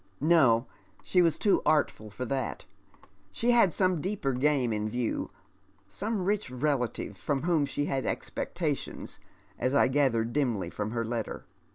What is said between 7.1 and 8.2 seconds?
from whom she had